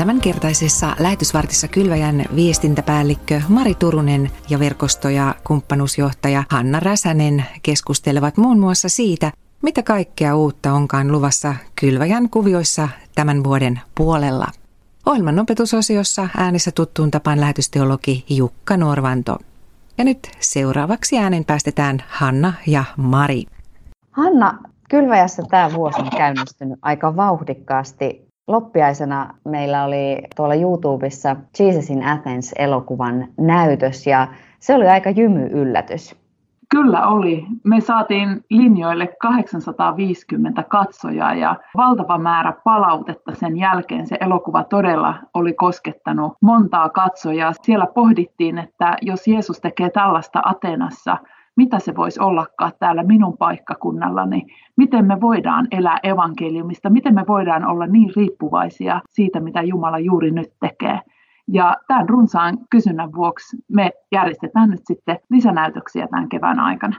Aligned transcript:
Tämänkertaisessa 0.00 0.96
lähetysvartissa 0.98 1.68
Kylväjän 1.68 2.24
viestintäpäällikkö 2.36 3.40
Mari 3.48 3.74
Turunen 3.74 4.30
ja 4.50 4.58
verkosto- 4.58 5.08
ja 5.08 5.34
kumppanuusjohtaja 5.46 6.44
Hanna 6.50 6.80
Räsänen 6.80 7.44
keskustelevat 7.62 8.36
muun 8.36 8.58
muassa 8.60 8.88
siitä, 8.88 9.32
mitä 9.62 9.82
kaikkea 9.82 10.36
uutta 10.36 10.72
onkaan 10.72 11.12
luvassa 11.12 11.54
Kylväjän 11.80 12.30
kuvioissa 12.30 12.88
tämän 13.14 13.44
vuoden 13.44 13.80
puolella. 13.94 14.46
Ohjelman 15.06 15.38
opetusosiossa 15.38 16.28
äänessä 16.36 16.70
tuttuun 16.70 17.10
tapaan 17.10 17.40
lähetysteologi 17.40 18.24
Jukka 18.28 18.76
Norvanto. 18.76 19.36
Ja 19.98 20.04
nyt 20.04 20.30
seuraavaksi 20.38 21.18
äänen 21.18 21.44
päästetään 21.44 22.02
Hanna 22.08 22.52
ja 22.66 22.84
Mari. 22.96 23.44
Hanna, 24.10 24.58
Kylväjässä 24.90 25.42
tämä 25.50 25.72
vuosi 25.74 26.00
on 26.00 26.10
käynnistynyt 26.10 26.78
aika 26.82 27.16
vauhdikkaasti. 27.16 28.29
Loppiaisena 28.50 29.34
meillä 29.44 29.84
oli 29.84 30.22
tuolla 30.36 30.54
YouTubessa 30.54 31.36
Jesus 31.58 31.90
in 31.90 32.02
Athens-elokuvan 32.02 33.28
näytös 33.38 34.06
ja 34.06 34.28
se 34.58 34.74
oli 34.74 34.88
aika 34.88 35.10
jymy 35.10 35.46
yllätys. 35.46 36.16
Kyllä 36.68 37.06
oli. 37.06 37.46
Me 37.64 37.80
saatiin 37.80 38.44
linjoille 38.50 39.06
850 39.20 40.62
katsojaa 40.62 41.34
ja 41.34 41.56
valtava 41.76 42.18
määrä 42.18 42.52
palautetta 42.64 43.34
sen 43.34 43.56
jälkeen. 43.56 44.06
Se 44.06 44.16
elokuva 44.20 44.64
todella 44.64 45.14
oli 45.34 45.52
koskettanut 45.52 46.32
montaa 46.40 46.88
katsojaa. 46.88 47.52
Siellä 47.62 47.86
pohdittiin, 47.86 48.58
että 48.58 48.96
jos 49.02 49.28
Jeesus 49.28 49.60
tekee 49.60 49.90
tällaista 49.90 50.42
Atenassa, 50.44 51.16
mitä 51.60 51.78
se 51.78 51.96
voisi 51.96 52.20
ollakaan 52.20 52.72
täällä 52.78 53.02
minun 53.02 53.36
paikkakunnallani, 53.38 54.46
miten 54.76 55.04
me 55.04 55.20
voidaan 55.20 55.66
elää 55.70 55.98
evankeliumista, 56.02 56.90
miten 56.90 57.14
me 57.14 57.24
voidaan 57.28 57.66
olla 57.66 57.86
niin 57.86 58.12
riippuvaisia 58.16 59.00
siitä, 59.10 59.40
mitä 59.40 59.62
Jumala 59.62 59.98
juuri 59.98 60.30
nyt 60.30 60.52
tekee. 60.60 61.00
Ja 61.52 61.76
tämän 61.88 62.08
runsaan 62.08 62.58
kysynnän 62.70 63.12
vuoksi 63.14 63.56
me 63.72 63.90
järjestetään 64.12 64.70
nyt 64.70 64.80
sitten 64.84 65.18
lisänäytöksiä 65.30 66.08
tämän 66.08 66.28
kevään 66.28 66.60
aikana. 66.60 66.96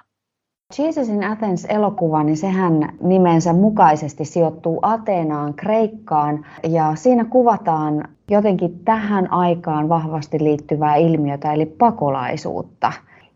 Jesus 0.79 1.09
in 1.09 1.23
Athens-elokuva, 1.23 2.23
niin 2.23 2.37
sehän 2.37 2.73
nimensä 3.03 3.53
mukaisesti 3.53 4.25
sijoittuu 4.25 4.79
Ateenaan, 4.81 5.53
Kreikkaan, 5.53 6.45
ja 6.69 6.95
siinä 6.95 7.25
kuvataan 7.25 8.03
jotenkin 8.29 8.79
tähän 8.85 9.31
aikaan 9.31 9.89
vahvasti 9.89 10.43
liittyvää 10.43 10.95
ilmiötä, 10.95 11.53
eli 11.53 11.65
pakolaisuutta. 11.65 12.91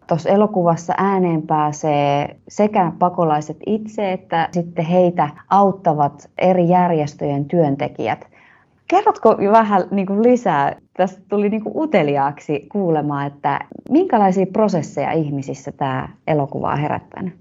Tuossa 0.07 0.29
elokuvassa 0.29 0.93
ääneen 0.97 1.41
pääsee 1.41 2.35
sekä 2.47 2.91
pakolaiset 2.99 3.57
itse 3.65 4.11
että 4.11 4.49
sitten 4.51 4.85
heitä 4.85 5.29
auttavat 5.49 6.29
eri 6.37 6.69
järjestöjen 6.69 7.45
työntekijät. 7.45 8.27
Kerrotko 8.87 9.37
vähän 9.51 9.83
niin 9.91 10.07
kuin 10.07 10.23
lisää? 10.23 10.75
Tästä 10.97 11.21
tuli 11.29 11.49
niin 11.49 11.63
kuin 11.63 11.77
uteliaaksi 11.77 12.67
kuulemaan, 12.71 13.27
että 13.27 13.59
minkälaisia 13.89 14.45
prosesseja 14.45 15.11
ihmisissä 15.11 15.71
tämä 15.71 16.09
elokuva 16.27 16.71
on 16.71 16.77
herättänyt? 16.77 17.33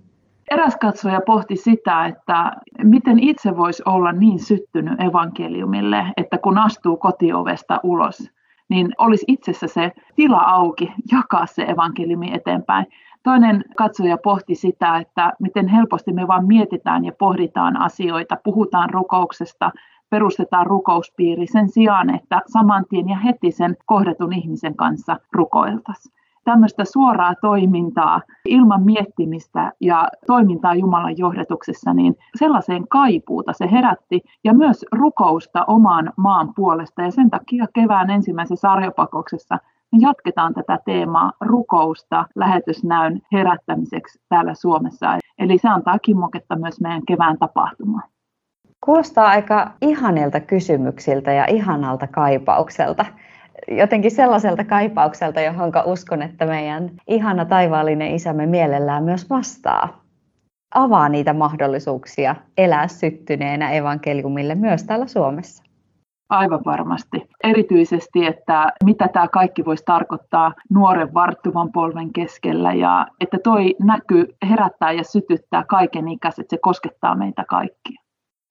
Eräs 0.51 0.77
katsoja 0.77 1.21
pohti 1.27 1.57
sitä, 1.57 2.07
että 2.07 2.53
miten 2.83 3.19
itse 3.19 3.57
voisi 3.57 3.83
olla 3.87 4.13
niin 4.13 4.39
syttynyt 4.39 5.01
evankeliumille, 5.01 6.05
että 6.17 6.39
kun 6.39 6.59
astuu 6.59 6.97
kotiovesta 6.97 7.81
ulos, 7.83 8.31
niin 8.69 8.93
olisi 8.99 9.25
itsessä 9.29 9.67
se 9.67 9.93
tila 10.17 10.41
auki 10.41 10.93
jakaa 11.13 11.47
se 11.47 11.63
evankeliumi 11.63 12.31
eteenpäin. 12.35 12.87
Toinen 13.23 13.65
katsoja 13.77 14.19
pohti 14.25 14.55
sitä, 14.55 14.97
että 14.97 15.33
miten 15.41 15.69
helposti 15.69 16.13
me 16.13 16.27
vaan 16.29 16.47
mietitään 16.47 17.05
ja 17.05 17.13
pohditaan 17.19 17.77
asioita, 17.77 18.37
puhutaan 18.45 18.91
rukouksesta, 18.91 19.71
perustetaan 20.11 20.67
rukouspiiri 20.67 21.47
sen 21.47 21.69
sijaan, 21.69 22.15
että 22.15 22.41
saman 22.47 22.85
tien 22.89 23.09
ja 23.09 23.17
heti 23.17 23.51
sen 23.51 23.77
kohdatun 23.87 24.33
ihmisen 24.33 24.77
kanssa 24.77 25.17
rukoiltaisiin. 25.33 26.24
Tämmöistä 26.45 26.85
suoraa 26.85 27.35
toimintaa 27.41 28.21
ilman 28.45 28.83
miettimistä 28.83 29.73
ja 29.81 30.09
toimintaa 30.27 30.75
Jumalan 30.75 31.19
johdatuksessa, 31.19 31.95
niin 31.95 32.17
sellaiseen 32.39 32.89
kaipuuta 32.89 33.53
se 33.53 33.71
herätti 33.71 34.21
ja 34.45 34.55
myös 34.55 34.85
rukousta 34.93 35.65
omaan 35.67 36.13
maan 36.17 36.55
puolesta. 36.57 37.03
Ja 37.03 37.11
sen 37.11 37.31
takia 37.31 37.67
kevään 37.75 38.11
ensimmäisessä 38.11 38.73
arjopakouksessa 38.73 39.59
me 39.93 39.99
jatketaan 40.01 40.55
tätä 40.55 40.79
teemaa 40.85 41.33
rukousta 41.41 42.27
lähetysnäyn 42.35 43.21
herättämiseksi 43.33 44.19
täällä 44.29 44.55
Suomessa. 44.55 45.19
Eli 45.39 45.59
se 45.59 45.69
antaa 45.69 45.99
kimmoketta 45.99 46.57
myös 46.57 46.81
meidän 46.81 47.07
kevään 47.07 47.39
tapahtumaan. 47.39 48.09
Kuulostaa 48.85 49.29
aika 49.29 49.71
ihanilta 49.81 50.41
kysymyksiltä 50.41 51.33
ja 51.33 51.47
ihanalta 51.47 52.07
kaipaukselta. 52.07 53.05
Jotenkin 53.69 54.11
sellaiselta 54.11 54.65
kaipaukselta, 54.65 55.41
johon 55.41 55.73
uskon, 55.85 56.23
että 56.23 56.47
meidän 56.47 56.91
ihana 57.07 57.45
taivaallinen 57.45 58.15
isämme 58.15 58.47
mielellään 58.47 59.05
myös 59.05 59.31
vastaa. 59.31 60.05
Avaa 60.75 61.09
niitä 61.09 61.33
mahdollisuuksia 61.33 62.37
elää 62.59 62.89
syttyneenä 62.89 63.71
evankeliumille 63.71 64.55
myös 64.55 64.85
täällä 64.85 65.07
Suomessa. 65.07 65.65
Aivan 66.29 66.61
varmasti. 66.65 67.29
Erityisesti, 67.45 68.27
että 68.27 68.73
mitä 68.85 69.09
tämä 69.09 69.29
kaikki 69.29 69.65
voisi 69.65 69.85
tarkoittaa 69.85 70.53
nuoren 70.71 71.15
varttuvan 71.15 71.73
polven 71.73 72.13
keskellä 72.13 72.73
ja 72.73 73.07
että 73.21 73.39
toi 73.45 73.75
näky 73.81 74.27
herättää 74.51 74.93
ja 74.93 75.05
sytyttää 75.05 75.65
kaiken 75.69 76.09
ikäiset, 76.09 76.51
se 76.51 76.59
koskettaa 76.59 77.15
meitä 77.15 77.45
kaikkia. 77.49 78.04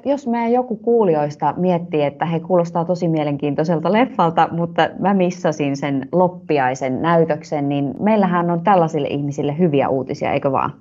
Jos 0.06 0.28
meidän 0.28 0.52
joku 0.52 0.76
kuulijoista 0.76 1.54
miettii, 1.58 2.04
että 2.04 2.26
he 2.26 2.40
kuulostaa 2.40 2.86
tosi 2.86 3.08
mielenkiintoiselta 3.08 3.92
leffalta, 3.92 4.50
mutta 4.52 4.90
mä 5.00 5.14
missasin 5.14 5.78
sen 5.78 6.08
loppiaisen 6.12 7.02
näytöksen, 7.02 7.70
niin 7.70 7.94
meillähän 8.00 8.52
on 8.52 8.64
tällaisille 8.64 9.08
ihmisille 9.08 9.58
hyviä 9.58 9.90
uutisia, 9.90 10.32
eikö 10.32 10.52
vaan? 10.52 10.74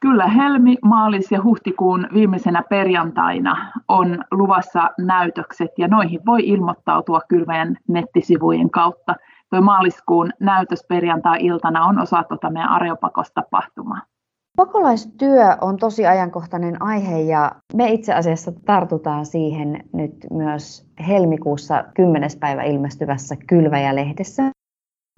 Kyllä, 0.00 0.28
helmi, 0.28 0.76
maalis 0.82 1.32
ja 1.32 1.42
huhtikuun 1.42 2.06
viimeisenä 2.14 2.62
perjantaina 2.70 3.72
on 3.88 4.24
luvassa 4.30 4.90
näytökset 4.98 5.70
ja 5.78 5.88
noihin 5.88 6.20
voi 6.26 6.40
ilmoittautua 6.44 7.20
kyllä 7.28 7.46
meidän 7.46 7.76
nettisivujen 7.88 8.70
kautta. 8.70 9.14
Tuo 9.50 9.60
maaliskuun 9.60 10.30
näytös 10.40 10.84
perjantai-iltana 10.88 11.84
on 11.84 11.98
osa 11.98 12.22
tuota 12.22 12.50
meidän 12.50 12.70
Areopakos-tapahtumaa. 12.70 14.11
Pakolaistyö 14.56 15.56
on 15.60 15.76
tosi 15.76 16.06
ajankohtainen 16.06 16.82
aihe 16.82 17.20
ja 17.20 17.52
me 17.74 17.90
itse 17.90 18.14
asiassa 18.14 18.52
tartutaan 18.64 19.26
siihen 19.26 19.84
nyt 19.92 20.26
myös 20.30 20.86
helmikuussa 21.08 21.84
10. 21.94 22.30
päivä 22.40 22.62
ilmestyvässä 22.62 23.36
Kylväjä-lehdessä. 23.46 24.50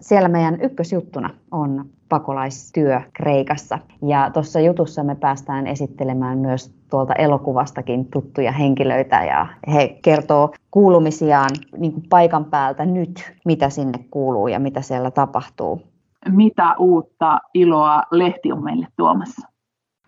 Siellä 0.01 0.29
meidän 0.29 0.61
ykkösjuttuna 0.61 1.31
on 1.51 1.85
pakolaistyö 2.09 3.01
Kreikassa. 3.13 3.79
Ja 4.03 4.31
tuossa 4.31 4.61
jutussa 4.61 5.05
me 5.05 5.15
päästään 5.15 5.67
esittelemään 5.67 6.39
myös 6.39 6.75
tuolta 6.91 7.15
elokuvastakin 7.15 8.05
tuttuja 8.11 8.53
henkilöitä 8.53 9.25
ja 9.25 9.47
he 9.75 9.99
kertoo 10.03 10.55
kuulumisiaan 10.71 11.51
niin 11.79 11.93
kuin 11.93 12.05
paikan 12.11 12.45
päältä 12.45 12.87
nyt, 12.87 13.33
mitä 13.45 13.71
sinne 13.71 13.99
kuuluu 14.11 14.49
ja 14.49 14.59
mitä 14.59 14.83
siellä 14.83 15.11
tapahtuu 15.11 15.94
mitä 16.29 16.75
uutta 16.79 17.39
iloa 17.55 18.03
lehti 18.11 18.53
on 18.53 18.65
meille 18.65 18.87
tuomassa? 18.97 19.49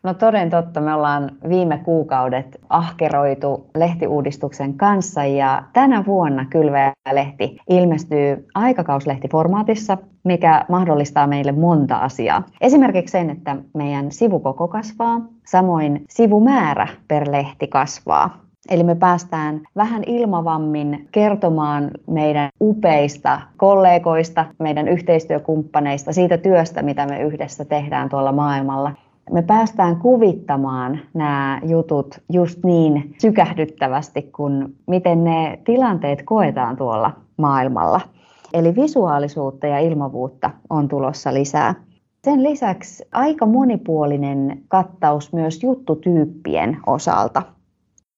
No 0.03 0.15
toden 0.15 0.51
totta, 0.51 0.81
me 0.81 0.95
ollaan 0.95 1.31
viime 1.49 1.79
kuukaudet 1.79 2.61
ahkeroitu 2.69 3.71
lehtiuudistuksen 3.79 4.75
kanssa 4.75 5.25
ja 5.25 5.63
tänä 5.73 6.05
vuonna 6.07 6.45
Kylväjä-lehti 6.45 7.57
ilmestyy 7.69 8.47
aikakauslehtiformaatissa, 8.55 9.99
mikä 10.25 10.65
mahdollistaa 10.69 11.27
meille 11.27 11.53
monta 11.53 11.97
asiaa. 11.97 12.43
Esimerkiksi 12.61 13.13
sen, 13.13 13.31
että 13.31 13.57
meidän 13.75 14.13
sivukoko 14.13 14.69
kasvaa, 14.69 15.21
samoin 15.47 16.05
sivumäärä 16.09 16.89
per 17.09 17.33
lehti 17.33 17.69
kasvaa. 17.69 18.46
Eli 18.71 18.83
me 18.83 18.95
päästään 18.95 19.61
vähän 19.77 20.03
ilmavammin 20.07 21.09
kertomaan 21.13 21.91
meidän 22.07 22.49
upeista 22.61 23.41
kollegoista, 23.57 24.45
meidän 24.59 24.89
yhteistyökumppaneista, 24.89 26.13
siitä 26.13 26.39
työstä, 26.39 26.83
mitä 26.83 27.07
me 27.07 27.23
yhdessä 27.23 27.65
tehdään 27.65 28.09
tuolla 28.09 28.33
maailmalla. 28.33 28.93
Me 29.31 29.43
päästään 29.43 29.97
kuvittamaan 29.97 31.01
nämä 31.15 31.61
jutut 31.65 32.21
just 32.33 32.65
niin 32.65 33.15
sykähdyttävästi 33.19 34.23
kuin 34.23 34.77
miten 34.87 35.25
ne 35.25 35.59
tilanteet 35.65 36.23
koetaan 36.23 36.77
tuolla 36.77 37.13
maailmalla. 37.37 38.01
Eli 38.55 38.75
visuaalisuutta 38.75 39.67
ja 39.67 39.79
ilmavuutta 39.79 40.51
on 40.71 40.89
tulossa 40.89 41.35
lisää. 41.35 41.75
Sen 42.25 42.43
lisäksi 42.43 43.05
aika 43.13 43.47
monipuolinen 43.47 44.63
kattaus 44.69 45.33
myös 45.33 45.63
juttutyyppien 45.63 46.77
osalta. 46.87 47.43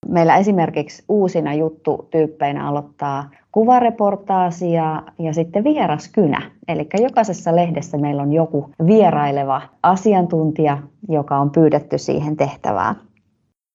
Meillä 0.06 0.36
esimerkiksi 0.36 1.04
uusina 1.08 1.54
juttutyyppeinä 1.54 2.68
aloittaa 2.68 3.30
kuvareportaasi 3.52 4.72
ja, 4.72 5.02
ja 5.18 5.32
sitten 5.32 5.64
vieraskynä. 5.64 6.50
Eli 6.68 6.88
jokaisessa 7.02 7.56
lehdessä 7.56 7.98
meillä 7.98 8.22
on 8.22 8.32
joku 8.32 8.70
vieraileva 8.86 9.62
asiantuntija, 9.82 10.78
joka 11.08 11.38
on 11.38 11.50
pyydetty 11.50 11.98
siihen 11.98 12.36
tehtävään. 12.36 12.94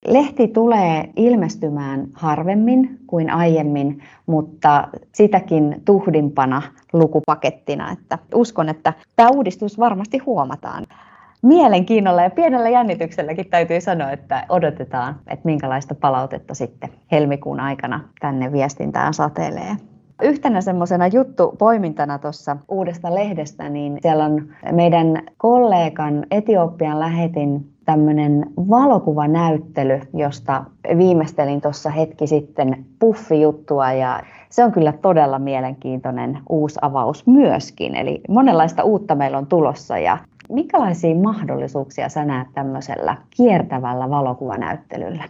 Lehti 0.08 0.48
tulee 0.48 1.10
ilmestymään 1.16 2.08
harvemmin 2.14 3.00
kuin 3.08 3.30
aiemmin, 3.30 4.04
mutta 4.26 4.88
sitäkin 5.14 5.82
tuhdimpana 5.86 6.62
lukupakettina. 6.94 7.92
Että 7.92 8.18
uskon, 8.36 8.70
että 8.70 8.94
tämä 9.16 9.30
uudistus 9.30 9.80
varmasti 9.80 10.18
huomataan. 10.18 10.86
Mielenkiinnolla 11.44 12.24
ja 12.24 12.30
pienellä 12.30 12.70
jännitykselläkin 12.70 13.50
täytyy 13.50 13.82
sanoa, 13.82 14.12
että 14.12 14.46
odotetaan, 14.50 15.16
että 15.28 15.46
minkälaista 15.46 15.96
palautetta 15.96 16.54
sitten 16.54 16.90
helmikuun 17.12 17.60
aikana 17.60 18.00
tänne 18.20 18.52
viestintään 18.52 19.14
satelee. 19.14 19.76
Yhtenä 20.22 20.62
semmoisena 20.62 21.06
poimintana 21.58 22.20
tuossa 22.20 22.58
uudesta 22.68 23.16
lehdestä, 23.16 23.70
niin 23.70 23.98
siellä 24.02 24.26
on 24.26 24.48
meidän 24.72 25.24
kollegan 25.38 26.26
Etiopian 26.32 27.00
lähetin 27.00 27.70
tämmöinen 27.86 28.46
valokuvanäyttely, 28.58 30.02
josta 30.14 30.64
viimeistelin 30.98 31.62
tuossa 31.62 31.90
hetki 31.90 32.28
sitten 32.28 32.86
puffijuttua 33.00 33.92
ja 33.92 34.20
se 34.50 34.64
on 34.64 34.72
kyllä 34.72 34.94
todella 35.02 35.40
mielenkiintoinen 35.40 36.40
uusi 36.50 36.80
avaus 36.82 37.28
myöskin. 37.28 37.96
Eli 37.96 38.22
monenlaista 38.30 38.84
uutta 38.84 39.16
meillä 39.16 39.38
on 39.38 39.48
tulossa 39.48 39.98
ja 39.98 40.18
minkälaisia 40.50 41.16
mahdollisuuksia 41.16 42.10
sä 42.10 42.26
näet 42.26 42.48
tämmöisellä 42.54 43.18
kiertävällä 43.30 44.10
valokuvanäyttelyllä? 44.10 45.24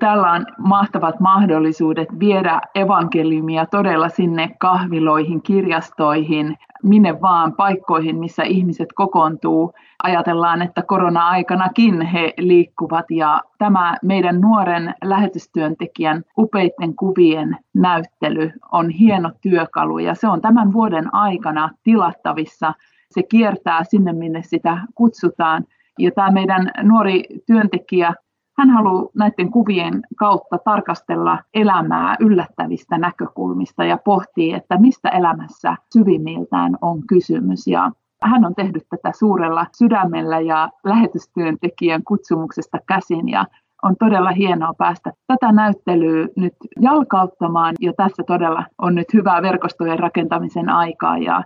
Tällä 0.00 0.32
on 0.32 0.46
mahtavat 0.58 1.20
mahdollisuudet 1.20 2.08
viedä 2.18 2.60
evankeliumia 2.74 3.66
todella 3.66 4.08
sinne 4.08 4.50
kahviloihin, 4.58 5.42
kirjastoihin, 5.42 6.56
minne 6.82 7.20
vaan 7.20 7.52
paikkoihin, 7.52 8.18
missä 8.18 8.42
ihmiset 8.42 8.88
kokoontuu. 8.94 9.72
Ajatellaan, 10.02 10.62
että 10.62 10.82
korona-aikanakin 10.82 12.02
he 12.02 12.34
liikkuvat 12.38 13.04
ja 13.10 13.40
tämä 13.58 13.96
meidän 14.02 14.40
nuoren 14.40 14.94
lähetystyöntekijän 15.04 16.22
upeiden 16.38 16.96
kuvien 16.96 17.56
näyttely 17.74 18.52
on 18.72 18.90
hieno 18.90 19.30
työkalu 19.40 19.98
ja 19.98 20.14
se 20.14 20.28
on 20.28 20.40
tämän 20.40 20.72
vuoden 20.72 21.14
aikana 21.14 21.70
tilattavissa. 21.82 22.74
Se 23.10 23.22
kiertää 23.22 23.84
sinne, 23.84 24.12
minne 24.12 24.42
sitä 24.42 24.78
kutsutaan. 24.94 25.64
Ja 25.98 26.10
tämä 26.10 26.30
meidän 26.30 26.70
nuori 26.82 27.24
työntekijä 27.46 28.14
hän 28.60 28.70
haluaa 28.70 29.08
näiden 29.14 29.50
kuvien 29.50 30.02
kautta 30.16 30.58
tarkastella 30.64 31.38
elämää 31.54 32.16
yllättävistä 32.20 32.98
näkökulmista 32.98 33.84
ja 33.84 33.98
pohtii, 34.04 34.52
että 34.52 34.78
mistä 34.78 35.08
elämässä 35.08 35.76
syvimmiltään 35.92 36.76
on 36.80 37.06
kysymys. 37.06 37.66
Ja 37.66 37.90
hän 38.22 38.44
on 38.44 38.54
tehnyt 38.54 38.82
tätä 38.90 39.12
suurella 39.18 39.66
sydämellä 39.78 40.40
ja 40.40 40.68
lähetystyöntekijän 40.84 42.04
kutsumuksesta 42.04 42.78
käsin 42.86 43.28
ja 43.28 43.44
on 43.82 43.96
todella 43.98 44.30
hienoa 44.30 44.74
päästä 44.78 45.12
tätä 45.26 45.52
näyttelyä 45.52 46.28
nyt 46.36 46.54
jalkauttamaan 46.80 47.74
ja 47.80 47.92
tässä 47.92 48.22
todella 48.26 48.64
on 48.78 48.94
nyt 48.94 49.14
hyvää 49.14 49.42
verkostojen 49.42 49.98
rakentamisen 49.98 50.68
aikaa 50.68 51.18
ja 51.18 51.42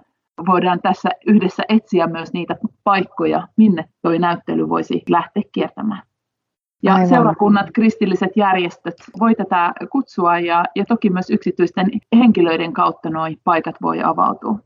voidaan 0.47 0.81
tässä 0.83 1.09
yhdessä 1.27 1.63
etsiä 1.69 2.07
myös 2.07 2.33
niitä 2.33 2.57
paikkoja, 2.85 3.49
minne 3.57 3.85
tuo 4.03 4.19
näyttely 4.19 4.69
voisi 4.69 5.03
lähteä 5.09 5.43
kiertämään. 5.53 6.03
Ja 6.83 6.95
Aivan. 6.95 7.09
seurakunnat, 7.09 7.67
kristilliset 7.75 8.31
järjestöt 8.37 8.95
voi 9.21 9.35
tätä 9.35 9.73
kutsua 9.91 10.39
ja, 10.39 10.65
ja 10.75 10.85
toki 10.85 11.11
myös 11.11 11.31
yksityisten 11.31 11.87
henkilöiden 12.19 12.73
kautta 12.73 13.11
nuo 13.11 13.25
paikat 13.45 13.77
voi 13.83 14.03
avautua. 14.03 14.59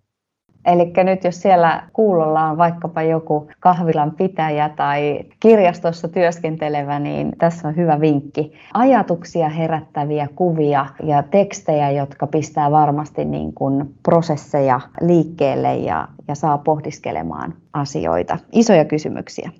Eli 0.73 0.93
nyt 1.05 1.25
jos 1.25 1.43
siellä 1.43 1.83
kuulolla 1.93 2.45
on 2.45 2.59
vaikkapa 2.59 3.03
joku 3.03 3.49
kahvilan 3.61 4.11
pitäjä 4.11 4.69
tai 4.69 5.21
kirjastossa 5.41 6.09
työskentelevä, 6.09 6.99
niin 6.99 7.33
tässä 7.39 7.69
on 7.69 7.77
hyvä 7.77 8.01
vinkki. 8.01 8.53
Ajatuksia 8.75 9.49
herättäviä 9.49 10.29
kuvia 10.35 10.87
ja 11.03 11.23
tekstejä, 11.23 11.91
jotka 11.91 12.27
pistää 12.27 12.71
varmasti 12.71 13.25
niin 13.25 13.55
kuin 13.55 13.95
prosesseja 14.03 14.81
liikkeelle 15.01 15.77
ja, 15.77 16.09
ja 16.29 16.35
saa 16.35 16.59
pohdiskelemaan 16.59 17.55
asioita. 17.73 18.39
Isoja 18.53 18.85
kysymyksiä. 18.85 19.51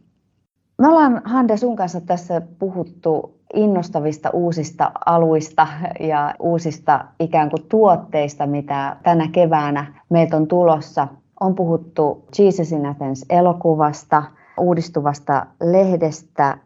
Me 0.79 0.89
ollaan 0.89 1.23
Hande 1.25 1.57
sun 1.57 1.77
kanssa 1.77 2.01
tässä 2.01 2.43
puhuttu 2.59 3.39
innostavista 3.55 4.31
uusista 4.31 4.93
aluista 5.07 5.67
ja 6.01 6.35
uusista 6.41 7.05
ikään 7.21 7.51
kuin 7.51 7.63
tuotteista, 7.69 8.47
mitä 8.47 8.97
tänä 9.03 9.29
keväänä 9.33 9.98
meiltä 10.11 10.37
on 10.37 10.47
tulossa. 10.47 11.09
On 11.41 11.55
puhuttu 11.55 12.25
Jesus 12.39 12.73
in 12.73 12.87
Athens 12.87 13.25
elokuvasta, 13.31 14.23
uudistuvasta 14.61 15.47
lehdestä, 15.61 16.59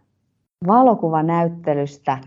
valokuvanäyttelystä 0.66 2.18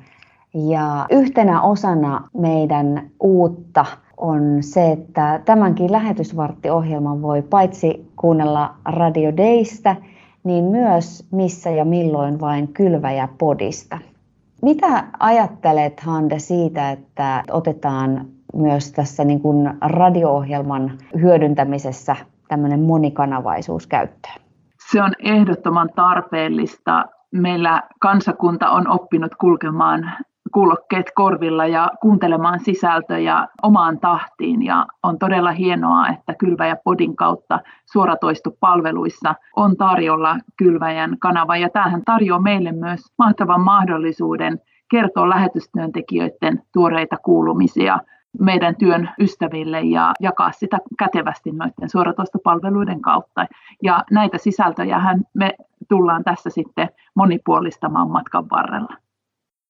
ja 0.53 1.05
yhtenä 1.09 1.61
osana 1.61 2.29
meidän 2.37 3.09
uutta 3.19 3.85
on 4.17 4.57
se, 4.61 4.91
että 4.91 5.41
tämänkin 5.45 5.91
lähetysvarttiohjelman 5.91 7.21
voi 7.21 7.41
paitsi 7.41 8.11
kuunnella 8.15 8.75
Radio 8.85 9.37
Daystä, 9.37 9.95
niin 10.43 10.65
myös 10.65 11.27
missä 11.31 11.69
ja 11.69 11.85
milloin 11.85 12.39
vain 12.39 12.67
kylväjä 12.67 13.27
podista. 13.37 13.99
Mitä 14.61 15.03
ajattelet 15.19 15.99
Hande 15.99 16.39
siitä, 16.39 16.91
että 16.91 17.43
otetaan 17.51 18.25
myös 18.53 18.91
tässä 18.91 19.23
niin 19.23 19.41
kuin 19.41 19.73
radio-ohjelman 19.81 20.91
hyödyntämisessä 21.21 22.15
tämmöinen 22.47 22.79
monikanavaisuus 22.79 23.87
käyttöön? 23.87 24.35
Se 24.91 25.01
on 25.01 25.11
ehdottoman 25.19 25.89
tarpeellista. 25.95 27.05
Meillä 27.31 27.83
kansakunta 27.99 28.69
on 28.69 28.87
oppinut 28.87 29.35
kulkemaan 29.35 30.11
kuulokkeet 30.53 31.05
korvilla 31.15 31.65
ja 31.65 31.89
kuuntelemaan 32.01 32.59
sisältöjä 32.59 33.47
omaan 33.63 33.99
tahtiin. 33.99 34.63
Ja 34.63 34.85
on 35.03 35.19
todella 35.19 35.51
hienoa, 35.51 36.07
että 36.07 36.33
Kylväjä 36.33 36.77
Podin 36.83 37.15
kautta 37.15 37.59
suoratoistopalveluissa 37.91 39.35
on 39.55 39.77
tarjolla 39.77 40.37
Kylväjän 40.57 41.19
kanava. 41.19 41.57
Ja 41.57 41.69
tämähän 41.69 42.01
tarjoaa 42.05 42.41
meille 42.41 42.71
myös 42.71 43.01
mahtavan 43.17 43.61
mahdollisuuden 43.61 44.59
kertoa 44.91 45.29
lähetystyöntekijöiden 45.29 46.61
tuoreita 46.73 47.17
kuulumisia 47.17 47.99
meidän 48.39 48.75
työn 48.75 49.09
ystäville 49.19 49.81
ja 49.81 50.13
jakaa 50.19 50.51
sitä 50.51 50.77
kätevästi 50.99 51.51
noiden 51.51 51.89
suoratoistopalveluiden 51.89 53.01
kautta. 53.01 53.47
Ja 53.83 54.03
näitä 54.11 54.37
sisältöjä 54.37 55.01
me 55.33 55.55
tullaan 55.89 56.23
tässä 56.23 56.49
sitten 56.49 56.89
monipuolistamaan 57.15 58.11
matkan 58.11 58.49
varrella 58.49 59.04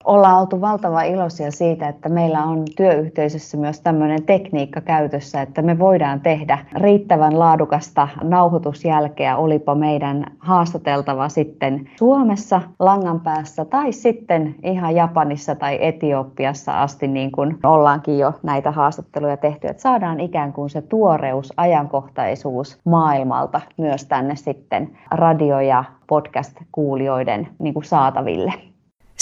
ollaan 0.06 0.40
oltu 0.40 0.62
valtava 0.62 1.02
iloisia 1.02 1.52
siitä, 1.52 1.88
että 1.88 2.10
meillä 2.10 2.44
on 2.44 2.64
työyhteisössä 2.78 3.58
myös 3.58 3.82
tämmöinen 3.82 4.24
tekniikka 4.24 4.82
käytössä, 4.82 5.42
että 5.42 5.62
me 5.62 5.80
voidaan 5.80 6.22
tehdä 6.22 6.58
riittävän 6.76 7.40
laadukasta 7.40 8.08
nauhoitusjälkeä, 8.24 9.38
olipa 9.38 9.76
meidän 9.76 10.26
haastateltava 10.40 11.30
sitten 11.30 11.90
Suomessa 11.98 12.62
langan 12.80 13.20
päässä 13.20 13.66
tai 13.66 13.92
sitten 13.92 14.56
ihan 14.64 14.96
Japanissa 14.96 15.56
tai 15.56 15.78
Etiopiassa 15.82 16.82
asti, 16.82 17.08
niin 17.08 17.32
kuin 17.32 17.58
ollaankin 17.64 18.20
jo 18.20 18.34
näitä 18.44 18.72
haastatteluja 18.72 19.38
tehty, 19.38 19.68
että 19.68 19.82
saadaan 19.82 20.20
ikään 20.20 20.54
kuin 20.54 20.70
se 20.70 20.82
tuoreus, 20.82 21.54
ajankohtaisuus 21.58 22.80
maailmalta 22.86 23.62
myös 23.78 24.06
tänne 24.06 24.36
sitten 24.36 24.98
radio- 25.12 25.60
ja 25.60 25.84
podcast-kuulijoiden 26.08 27.48
niin 27.60 27.74
kuin 27.74 27.86
saataville. 27.86 28.54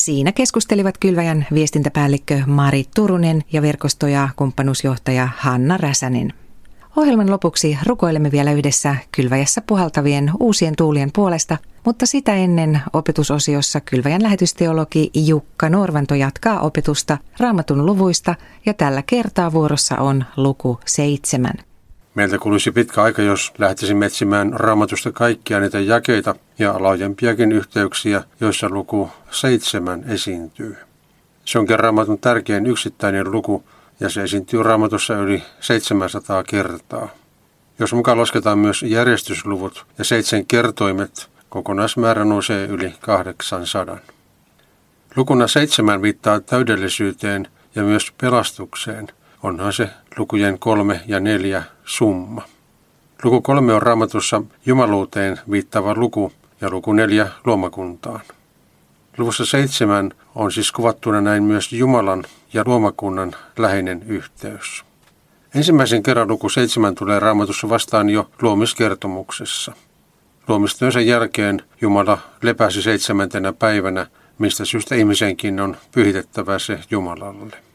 Siinä 0.03 0.31
keskustelivat 0.31 0.97
Kylväjän 0.97 1.47
viestintäpäällikkö 1.53 2.41
Mari 2.47 2.85
Turunen 2.95 3.43
ja 3.51 3.61
verkosto- 3.61 4.07
ja 4.07 4.29
kumppanuusjohtaja 4.35 5.29
Hanna 5.37 5.77
Räsänen. 5.77 6.33
Ohjelman 6.95 7.31
lopuksi 7.31 7.77
rukoilemme 7.85 8.31
vielä 8.31 8.51
yhdessä 8.51 8.95
Kylväjässä 9.11 9.61
puhaltavien 9.67 10.31
uusien 10.39 10.75
tuulien 10.75 11.09
puolesta, 11.15 11.57
mutta 11.85 12.05
sitä 12.05 12.35
ennen 12.35 12.81
opetusosiossa 12.93 13.81
Kylväjän 13.81 14.23
lähetysteologi 14.23 15.11
Jukka 15.13 15.69
Norvanto 15.69 16.15
jatkaa 16.15 16.59
opetusta 16.59 17.17
raamatun 17.39 17.85
luvuista 17.85 18.35
ja 18.65 18.73
tällä 18.73 19.03
kertaa 19.05 19.53
vuorossa 19.53 19.97
on 19.97 20.25
luku 20.37 20.79
seitsemän. 20.85 21.55
Meiltä 22.15 22.37
kuluisi 22.37 22.71
pitkä 22.71 23.03
aika, 23.03 23.21
jos 23.21 23.53
lähtisimme 23.57 24.05
etsimään 24.05 24.53
raamatusta 24.53 25.11
kaikkia 25.11 25.59
niitä 25.59 25.79
jakeita 25.79 26.35
ja 26.59 26.75
laajempiakin 26.79 27.51
yhteyksiä, 27.51 28.23
joissa 28.39 28.69
luku 28.69 29.09
seitsemän 29.31 30.03
esiintyy. 30.07 30.77
Se 31.45 31.59
onkin 31.59 31.79
raamatun 31.79 32.19
tärkein 32.19 32.65
yksittäinen 32.65 33.31
luku 33.31 33.63
ja 33.99 34.09
se 34.09 34.23
esiintyy 34.23 34.63
raamatussa 34.63 35.15
yli 35.15 35.43
700 35.59 36.43
kertaa. 36.43 37.09
Jos 37.79 37.93
mukaan 37.93 38.19
lasketaan 38.19 38.59
myös 38.59 38.83
järjestysluvut 38.83 39.85
ja 39.97 40.03
seitsemän 40.03 40.45
kertoimet, 40.45 41.29
kokonaismäärä 41.49 42.25
nousee 42.25 42.65
yli 42.65 42.93
800. 42.99 43.97
Lukuna 45.15 45.47
seitsemän 45.47 46.01
viittaa 46.01 46.39
täydellisyyteen 46.39 47.47
ja 47.75 47.83
myös 47.83 48.11
pelastukseen– 48.21 49.07
onhan 49.43 49.73
se 49.73 49.89
lukujen 50.17 50.59
kolme 50.59 51.01
ja 51.07 51.19
neljä 51.19 51.63
summa. 51.85 52.41
Luku 53.23 53.41
kolme 53.41 53.73
on 53.73 53.81
raamatussa 53.81 54.41
jumaluuteen 54.65 55.39
viittava 55.51 55.93
luku 55.95 56.31
ja 56.61 56.69
luku 56.69 56.93
neljä 56.93 57.27
luomakuntaan. 57.45 58.21
Luvussa 59.17 59.45
seitsemän 59.45 60.11
on 60.35 60.51
siis 60.51 60.71
kuvattuna 60.71 61.21
näin 61.21 61.43
myös 61.43 61.73
Jumalan 61.73 62.23
ja 62.53 62.63
luomakunnan 62.65 63.35
läheinen 63.57 64.03
yhteys. 64.07 64.83
Ensimmäisen 65.55 66.03
kerran 66.03 66.27
luku 66.27 66.49
seitsemän 66.49 66.95
tulee 66.95 67.19
raamatussa 67.19 67.69
vastaan 67.69 68.09
jo 68.09 68.29
luomiskertomuksessa. 68.41 69.73
Luomistyönsä 70.47 71.01
jälkeen 71.01 71.61
Jumala 71.81 72.17
lepäsi 72.41 72.81
seitsemäntenä 72.81 73.53
päivänä, 73.53 74.07
mistä 74.39 74.65
syystä 74.65 74.95
ihmisenkin 74.95 75.59
on 75.59 75.77
pyhitettävä 75.91 76.59
se 76.59 76.79
Jumalalle. 76.91 77.72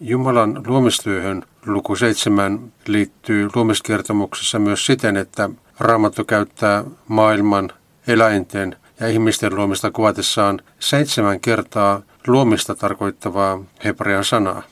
Jumalan 0.00 0.62
luomistyöhön 0.66 1.42
luku 1.66 1.96
7 1.96 2.72
liittyy 2.86 3.48
luomiskertomuksessa 3.54 4.58
myös 4.58 4.86
siten, 4.86 5.16
että 5.16 5.50
Raamattu 5.78 6.24
käyttää 6.24 6.84
maailman, 7.08 7.72
eläinten 8.06 8.76
ja 9.00 9.08
ihmisten 9.08 9.56
luomista 9.56 9.90
kuvatessaan 9.90 10.60
seitsemän 10.78 11.40
kertaa 11.40 12.02
luomista 12.26 12.74
tarkoittavaa 12.74 13.60
hebrean 13.84 14.24
sanaa. 14.24 14.62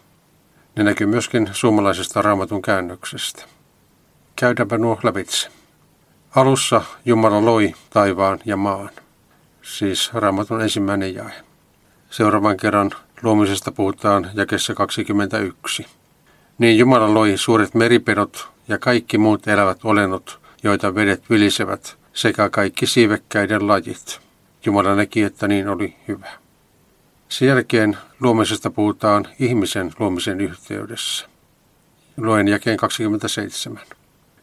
Ne 0.76 0.84
näkyy 0.84 1.06
myöskin 1.06 1.48
suomalaisesta 1.52 2.22
raamatun 2.22 2.62
käännöksestä. 2.62 3.44
Käydäänpä 4.36 4.78
nuo 4.78 4.98
lävitse. 5.02 5.48
Alussa 6.36 6.82
Jumala 7.04 7.44
loi 7.44 7.74
taivaan 7.90 8.38
ja 8.44 8.56
maan, 8.56 8.90
siis 9.62 10.14
raamatun 10.14 10.62
ensimmäinen 10.62 11.14
jae. 11.14 11.32
Seuraavan 12.10 12.56
kerran 12.56 12.90
luomisesta 13.22 13.72
puhutaan 13.72 14.30
jakessa 14.34 14.74
21. 14.74 15.86
Niin 16.58 16.78
Jumala 16.78 17.14
loi 17.14 17.36
suuret 17.36 17.74
meripedot 17.74 18.48
ja 18.68 18.78
kaikki 18.78 19.18
muut 19.18 19.48
elävät 19.48 19.78
olennot, 19.84 20.40
joita 20.62 20.94
vedet 20.94 21.30
vilisevät, 21.30 21.96
sekä 22.12 22.50
kaikki 22.50 22.86
siivekkäiden 22.86 23.68
lajit. 23.68 24.20
Jumala 24.64 24.94
näki, 24.94 25.22
että 25.22 25.48
niin 25.48 25.68
oli 25.68 25.96
hyvä. 26.08 26.30
Sen 27.28 27.48
jälkeen 27.48 27.98
luomisesta 28.20 28.70
puhutaan 28.70 29.28
ihmisen 29.38 29.92
luomisen 29.98 30.40
yhteydessä. 30.40 31.26
Luen 32.16 32.48
jakeen 32.48 32.76
27. 32.76 33.82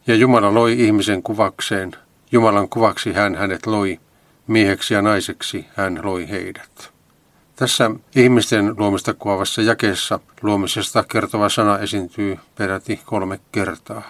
Ja 0.08 0.16
Jumala 0.16 0.54
loi 0.54 0.80
ihmisen 0.80 1.24
kuvakseen. 1.24 1.92
Jumalan 2.32 2.70
kuvaksi 2.70 3.14
hän 3.14 3.36
hänet 3.36 3.66
loi. 3.66 4.00
Mieheksi 4.48 4.94
ja 4.94 5.02
naiseksi 5.02 5.66
hän 5.76 6.00
loi 6.04 6.30
heidät. 6.30 6.93
Tässä 7.56 7.92
ihmisten 8.16 8.76
luomista 8.78 9.14
kuvaavassa 9.14 9.62
jakeessa 9.62 10.20
luomisesta 10.42 11.04
kertova 11.04 11.50
sana 11.50 11.80
esiintyy 11.80 12.40
peräti 12.58 13.02
kolme 13.06 13.40
kertaa. 13.52 14.02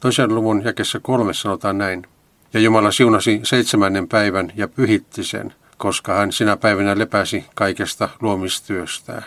Toisen 0.00 0.34
luvun 0.34 0.62
jakessa 0.64 1.00
kolme 1.00 1.34
sanotaan 1.34 1.78
näin. 1.78 2.06
Ja 2.52 2.60
Jumala 2.60 2.92
siunasi 2.92 3.40
seitsemännen 3.42 4.08
päivän 4.08 4.52
ja 4.56 4.68
pyhitti 4.68 5.24
sen, 5.24 5.54
koska 5.76 6.14
hän 6.14 6.32
sinä 6.32 6.56
päivänä 6.56 6.98
lepäsi 6.98 7.44
kaikesta 7.54 8.08
luomistyöstään. 8.20 9.24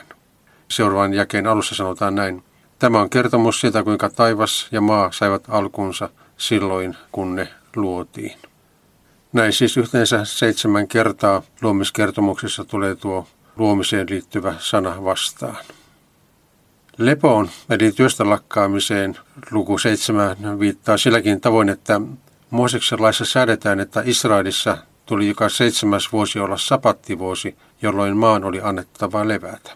Seuraavan 0.67 1.13
jakeen 1.13 1.47
alussa 1.47 1.75
sanotaan 1.75 2.15
näin. 2.15 2.43
Tämä 2.79 3.01
on 3.01 3.09
kertomus 3.09 3.62
siitä, 3.62 3.83
kuinka 3.83 4.09
taivas 4.09 4.67
ja 4.71 4.81
maa 4.81 5.12
saivat 5.12 5.43
alkunsa 5.50 6.09
silloin, 6.38 6.97
kun 7.12 7.35
ne 7.35 7.47
luotiin. 7.75 8.38
Näin 9.33 9.53
siis 9.53 9.77
yhteensä 9.77 10.25
seitsemän 10.25 10.87
kertaa 10.87 11.41
luomiskertomuksessa 11.61 12.65
tulee 12.65 12.95
tuo 12.95 13.27
luomiseen 13.55 14.07
liittyvä 14.09 14.53
sana 14.59 15.03
vastaan. 15.03 15.57
Lepoon 16.97 17.49
eli 17.69 17.91
työstä 17.91 18.29
lakkaamiseen 18.29 19.17
luku 19.51 19.77
7 19.77 20.59
viittaa 20.59 20.97
silläkin 20.97 21.41
tavoin, 21.41 21.69
että 21.69 22.01
Mooseksen 22.49 23.01
laissa 23.01 23.25
säädetään, 23.25 23.79
että 23.79 24.01
Israelissa 24.05 24.77
tuli 25.05 25.27
joka 25.27 25.49
seitsemäs 25.49 26.11
vuosi 26.11 26.39
olla 26.39 26.57
sapattivuosi, 26.57 27.55
jolloin 27.81 28.17
maan 28.17 28.43
oli 28.43 28.61
annettava 28.63 29.27
levätä. 29.27 29.71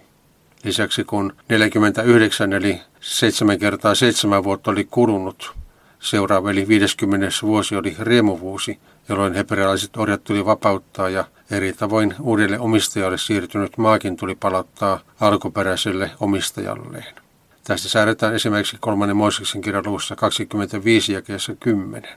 Lisäksi 0.63 1.03
kun 1.03 1.33
49 1.49 2.53
eli 2.53 2.81
7 3.01 3.59
kertaa 3.59 3.95
7 3.95 4.43
vuotta 4.43 4.71
oli 4.71 4.83
kulunut, 4.83 5.55
seuraava 5.99 6.51
eli 6.51 6.67
50 6.67 7.27
vuosi 7.41 7.75
oli 7.75 7.95
riemuvuosi, 7.99 8.79
jolloin 9.09 9.33
hebrealaiset 9.33 9.97
orjat 9.97 10.23
tuli 10.23 10.45
vapauttaa 10.45 11.09
ja 11.09 11.25
eri 11.51 11.73
tavoin 11.73 12.15
uudelle 12.21 12.59
omistajalle 12.59 13.17
siirtynyt 13.17 13.77
maakin 13.77 14.17
tuli 14.17 14.35
palauttaa 14.35 14.99
alkuperäiselle 15.19 16.11
omistajalleen. 16.19 17.15
Tästä 17.63 17.89
säädetään 17.89 18.35
esimerkiksi 18.35 18.77
kolmannen 18.79 19.17
Mooseksen 19.17 19.61
kirjan 19.61 19.83
luvussa 19.85 20.15
25 20.15 21.13
ja 21.13 21.21
10. 21.59 22.09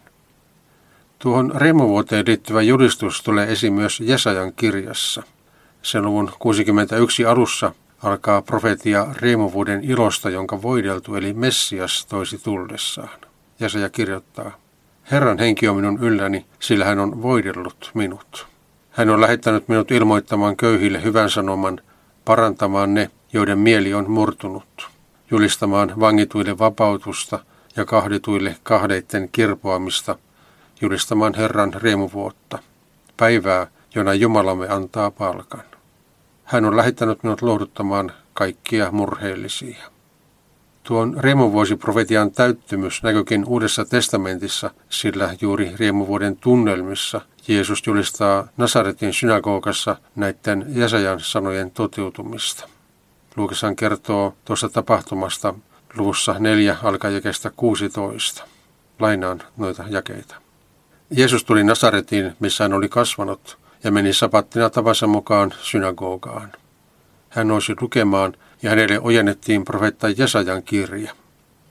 Tuohon 1.19 1.53
riemuvuoteen 1.57 2.25
liittyvä 2.27 2.63
julistus 2.63 3.23
tulee 3.23 3.53
esiin 3.53 3.73
myös 3.73 4.01
Jesajan 4.01 4.53
kirjassa. 4.53 5.23
Sen 5.83 6.05
luvun 6.05 6.33
61 6.39 7.27
alussa 7.27 7.73
alkaa 8.03 8.43
profetia 8.43 9.07
riemuvuuden 9.17 9.85
ilosta, 9.85 10.31
jonka 10.31 10.63
voideltu 10.63 11.15
eli 11.15 11.33
Messias 11.33 12.07
toisi 12.07 12.39
tullessaan. 12.39 13.30
Jesaja 13.61 13.89
kirjoittaa, 13.89 14.51
Herran 15.11 15.39
henki 15.39 15.69
on 15.69 15.77
minun 15.77 15.99
ylläni, 16.03 16.47
sillä 16.61 16.85
hän 16.85 16.99
on 16.99 17.23
voidellut 17.23 17.91
minut. 17.95 18.47
Hän 18.91 19.11
on 19.11 19.21
lähettänyt 19.21 19.69
minut 19.69 19.91
ilmoittamaan 19.91 20.57
köyhille 20.57 21.03
hyvän 21.03 21.31
sanoman, 21.31 21.81
parantamaan 22.25 22.95
ne, 22.95 23.11
joiden 23.33 23.59
mieli 23.59 23.95
on 23.95 24.11
murtunut, 24.11 24.89
julistamaan 25.31 25.93
vangituille 26.01 26.59
vapautusta 26.59 27.39
ja 27.77 27.85
kahdituille 27.85 28.57
kahdeitten 28.63 29.29
kirpoamista, 29.33 30.19
julistamaan 30.81 31.35
Herran 31.35 31.75
riemuvuotta, 31.75 32.59
päivää, 33.17 33.67
jona 33.95 34.15
Jumalamme 34.15 34.69
antaa 34.69 35.11
palkan. 35.11 35.63
Hän 36.45 36.65
on 36.65 36.77
lähettänyt 36.77 37.23
minut 37.23 37.43
lohduttamaan 37.43 38.13
kaikkia 38.33 38.91
murheellisia. 38.91 40.00
Tuon 40.91 41.17
riemuvuosiprofetian 41.19 42.31
täyttymys 42.31 43.03
näkyykin 43.03 43.45
Uudessa 43.45 43.85
testamentissa, 43.85 44.71
sillä 44.89 45.37
juuri 45.41 45.73
riemuvuoden 45.77 46.37
tunnelmissa 46.37 47.21
Jeesus 47.49 47.87
julistaa 47.87 48.49
Nasaretin 48.57 49.13
synagogassa 49.13 49.97
näiden 50.17 50.67
Jesajan 50.69 51.21
sanojen 51.21 51.71
toteutumista. 51.71 52.69
Luukashan 53.37 53.77
kertoo 53.77 54.35
tuosta 54.45 54.69
tapahtumasta 54.69 55.55
luvussa 55.97 56.37
4 56.39 56.77
alkajakeesta 56.83 57.51
16. 57.57 58.45
Lainaan 58.99 59.43
noita 59.57 59.85
jakeita. 59.89 60.35
Jeesus 61.11 61.45
tuli 61.45 61.65
Nasaretiin, 61.65 62.37
missä 62.41 62.65
hän 62.65 62.73
oli 62.73 62.89
kasvanut, 62.89 63.59
ja 63.85 63.91
meni 63.91 64.13
sapattina 64.13 64.71
tavansa 64.71 65.07
mukaan 65.07 65.55
synagogaan. 65.63 66.53
Hän 67.29 67.49
nousi 67.49 67.75
lukemaan 67.81 68.35
ja 68.63 68.71
hänelle 68.71 69.01
ojennettiin 69.01 69.65
profeetta 69.65 70.09
Jesajan 70.09 70.63
kirja. 70.63 71.13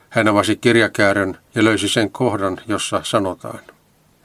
Hän 0.10 0.27
avasi 0.27 0.55
kirjakäärön 0.55 1.38
ja 1.55 1.63
löysi 1.63 1.89
sen 1.89 2.12
kohdan, 2.12 2.62
jossa 2.67 3.01
sanotaan, 3.03 3.60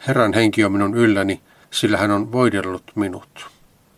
Herran 0.06 0.33
henki 0.33 0.64
on 0.64 0.73
minun 0.73 0.94
ylläni, 0.94 1.40
sillä 1.71 1.97
hän 1.99 2.11
on 2.11 2.33
voidellut 2.33 2.83
minut. 2.94 3.47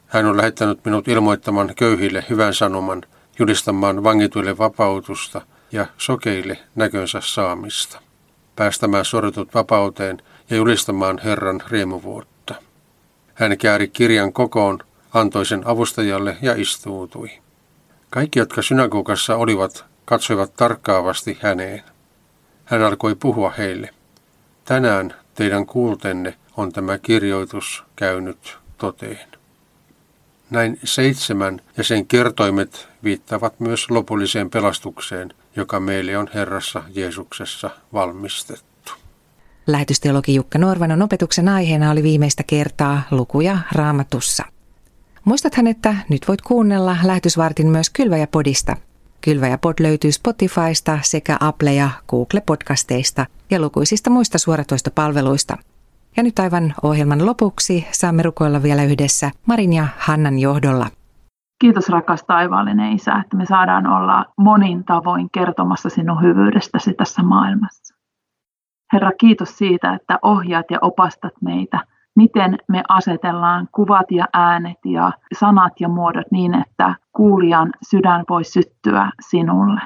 Hän 0.07 0.27
on 0.27 0.37
lähettänyt 0.37 0.85
minut 0.85 1.09
ilmoittamaan 1.09 1.75
köyhille 1.77 2.25
hyvän 2.31 2.55
sanoman, 2.55 3.03
julistamaan 3.39 4.05
vangituille 4.05 4.59
vapautusta 4.59 5.41
ja 5.73 5.87
sokeille 5.99 6.59
näkönsä 6.75 7.21
saamista, 7.21 8.01
päästämään 8.57 9.05
sortut 9.05 9.55
vapauteen 9.55 10.23
ja 10.51 10.57
julistamaan 10.57 11.21
Herran 11.25 11.63
riemuvuotta. 11.69 12.55
Hän 13.35 13.59
kääri 13.59 13.89
kirjan 13.89 14.33
kokoon, 14.33 14.79
antoi 15.15 15.47
sen 15.47 15.63
avustajalle 15.67 16.37
ja 16.43 16.55
istuutui. 16.57 17.31
Kaikki, 18.11 18.39
jotka 18.39 18.63
synagogassa 18.63 19.37
olivat, 19.37 19.85
katsoivat 20.05 20.55
tarkkaavasti 20.57 21.39
häneen. 21.43 21.83
Hän 22.65 22.83
alkoi 22.83 23.15
puhua 23.15 23.51
heille. 23.59 23.91
Tänään 24.65 25.15
teidän 25.35 25.67
kuultenne 25.67 26.35
on 26.57 26.73
tämä 26.73 26.99
kirjoitus 26.99 27.85
käynyt 27.97 28.59
toteen. 28.79 29.29
Näin 30.51 30.79
seitsemän 30.85 31.61
ja 31.77 31.85
sen 31.85 32.07
kertoimet 32.07 32.89
viittavat 33.05 33.61
myös 33.61 33.91
lopulliseen 33.91 34.51
pelastukseen, 34.51 35.35
joka 35.57 35.81
meille 35.81 36.19
on 36.19 36.31
Herrassa 36.35 36.83
Jeesuksessa 36.95 37.71
valmistettu. 37.93 38.93
Lähetysteologi 39.67 40.35
Jukka 40.35 40.59
Norvanon 40.59 41.03
opetuksen 41.03 41.49
aiheena 41.49 41.91
oli 41.91 42.03
viimeistä 42.03 42.43
kertaa 42.43 43.03
lukuja 43.11 43.59
raamatussa. 43.73 44.45
Muistathan, 45.27 45.67
että 45.67 45.95
nyt 46.11 46.29
voit 46.29 46.43
kuunnella 46.43 46.97
lähetysvartin 47.05 47.67
myös 47.69 47.91
Kylväjä-podista. 47.91 48.77
Kylväjä-pod 49.25 49.75
löytyy 49.81 50.13
Spotifysta 50.13 50.99
sekä 51.03 51.37
Apple- 51.41 51.75
ja 51.75 51.91
Google-podcasteista 52.09 53.27
ja 53.51 53.61
lukuisista 53.61 54.11
muista 54.11 54.39
suoratoistopalveluista. 54.39 55.57
Ja 56.17 56.23
nyt 56.23 56.39
aivan 56.39 56.75
ohjelman 56.83 57.27
lopuksi 57.27 57.87
saamme 57.91 58.23
rukoilla 58.23 58.63
vielä 58.63 58.85
yhdessä 58.85 59.31
Marin 59.47 59.73
ja 59.73 59.87
Hannan 59.99 60.39
johdolla. 60.39 60.87
Kiitos 61.61 61.89
rakas 61.89 62.25
taivaallinen 62.25 62.93
Isä, 62.93 63.17
että 63.25 63.37
me 63.37 63.47
saadaan 63.47 63.87
olla 63.87 64.25
monin 64.39 64.85
tavoin 64.85 65.29
kertomassa 65.35 65.89
sinun 65.89 66.23
hyvyydestäsi 66.23 66.95
tässä 66.95 67.23
maailmassa. 67.23 67.95
Herra, 68.93 69.11
kiitos 69.21 69.59
siitä, 69.59 69.95
että 69.95 70.19
ohjaat 70.23 70.67
ja 70.71 70.79
opastat 70.83 71.35
meitä 71.41 71.81
miten 72.17 72.59
me 72.69 72.83
asetellaan 72.89 73.69
kuvat 73.73 74.11
ja 74.11 74.25
äänet 74.33 74.79
ja 74.85 75.13
sanat 75.39 75.73
ja 75.81 75.89
muodot 75.89 76.27
niin, 76.31 76.55
että 76.55 76.95
kuulijan 77.13 77.73
sydän 77.91 78.25
voi 78.29 78.45
syttyä 78.45 79.11
sinulle. 79.31 79.81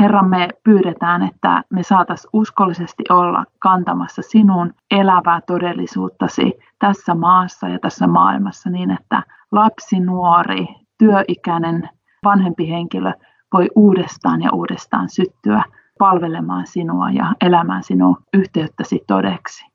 Herra, 0.00 0.22
me 0.22 0.48
pyydetään, 0.64 1.22
että 1.22 1.62
me 1.70 1.82
saataisiin 1.82 2.30
uskollisesti 2.32 3.04
olla 3.10 3.44
kantamassa 3.58 4.22
sinun 4.22 4.74
elävää 4.90 5.40
todellisuuttasi 5.46 6.52
tässä 6.78 7.14
maassa 7.14 7.68
ja 7.68 7.78
tässä 7.78 8.06
maailmassa 8.06 8.70
niin, 8.70 8.90
että 8.90 9.22
lapsi, 9.52 10.00
nuori, 10.00 10.66
työikäinen, 10.98 11.88
vanhempi 12.24 12.70
henkilö 12.70 13.12
voi 13.52 13.68
uudestaan 13.76 14.42
ja 14.42 14.52
uudestaan 14.52 15.08
syttyä 15.08 15.62
palvelemaan 15.98 16.66
sinua 16.66 17.10
ja 17.10 17.32
elämään 17.40 17.82
sinun 17.82 18.16
yhteyttäsi 18.34 19.00
todeksi. 19.06 19.71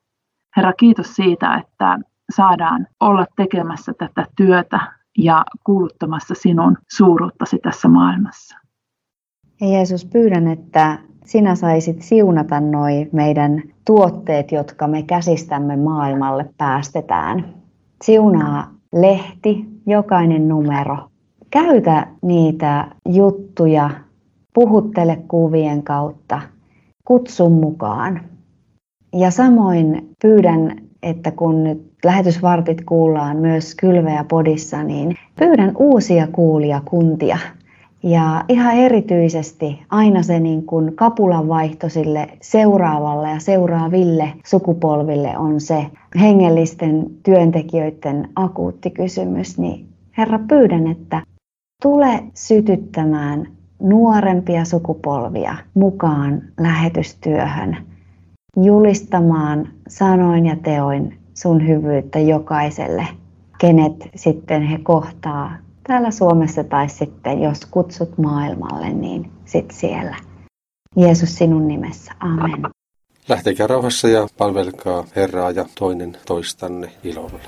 Herra, 0.58 0.74
kiitos 0.74 1.16
siitä, 1.16 1.56
että 1.56 2.00
saadaan 2.36 2.88
olla 3.00 3.26
tekemässä 3.36 3.94
tätä 3.98 4.28
työtä 4.36 4.80
ja 5.18 5.44
kuuluttamassa 5.64 6.34
sinun 6.38 6.78
suuruuttasi 6.92 7.60
tässä 7.60 7.88
maailmassa. 7.88 8.58
Ja 9.62 9.68
Jeesus, 9.68 10.06
pyydän, 10.06 10.48
että 10.48 11.00
sinä 11.26 11.56
saisit 11.56 12.02
siunata 12.02 12.60
noi 12.60 13.10
meidän 13.12 13.64
tuotteet, 13.86 14.52
jotka 14.52 14.88
me 14.88 15.04
käsistämme 15.04 15.76
maailmalle 15.76 16.50
päästetään. 16.58 17.54
Siunaa 18.04 18.72
lehti, 18.94 19.66
jokainen 19.86 20.48
numero. 20.48 20.98
Käytä 21.52 22.08
niitä 22.22 22.88
juttuja, 23.10 23.90
puhuttele 24.54 25.16
kuvien 25.28 25.84
kautta, 25.84 26.42
kutsun 27.06 27.52
mukaan. 27.52 28.37
Ja 29.14 29.32
samoin 29.32 30.10
pyydän, 30.22 30.76
että 31.04 31.32
kun 31.32 31.64
nyt 31.64 31.92
lähetysvartit 32.06 32.82
kuullaan 32.86 33.38
myös 33.38 33.76
Kylveä 33.76 34.26
podissa, 34.30 34.84
niin 34.84 35.16
pyydän 35.40 35.72
uusia 35.78 36.28
kuulijakuntia– 36.28 37.38
ja 38.04 38.46
ihan 38.50 38.76
erityisesti 38.76 39.82
aina 39.90 40.24
se 40.24 40.40
niin 40.40 40.66
kuin 40.66 40.96
kapulan 40.96 41.48
vaihto 41.48 41.90
sille 41.90 42.28
seuraavalle 42.42 43.30
ja 43.30 43.40
seuraaville 43.40 44.34
sukupolville 44.46 45.38
on 45.38 45.62
se 45.62 45.86
hengellisten 46.20 47.06
työntekijöiden 47.24 48.30
akuutti 48.36 48.90
kysymys, 48.90 49.58
niin 49.58 49.88
Herra 50.18 50.40
pyydän, 50.40 50.88
että 50.88 51.22
tule 51.82 52.24
sytyttämään 52.34 53.48
nuorempia 53.80 54.66
sukupolvia 54.66 55.56
mukaan 55.74 56.42
lähetystyöhön, 56.60 57.78
julistamaan 58.64 59.70
sanoin 59.88 60.46
ja 60.46 60.56
teoin 60.56 61.18
sun 61.34 61.68
hyvyyttä 61.68 62.20
jokaiselle, 62.20 63.08
kenet 63.58 64.10
sitten 64.16 64.62
he 64.62 64.78
kohtaa 64.84 65.58
täällä 65.88 66.12
Suomessa 66.12 66.64
tai 66.64 66.90
sitten 66.90 67.42
jos 67.42 67.66
kutsut 67.66 68.18
maailmalle, 68.18 68.90
niin 68.90 69.32
sit 69.46 69.72
siellä. 69.72 70.18
Jeesus 70.96 71.36
sinun 71.36 71.68
nimessä. 71.68 72.12
Amen. 72.20 72.72
Lähtekää 73.30 73.68
rauhassa 73.68 74.08
ja 74.08 74.28
palvelkaa 74.38 75.04
Herraa 75.16 75.52
ja 75.52 75.66
toinen 75.80 76.18
toistanne 76.26 76.92
ilolla. 77.04 77.40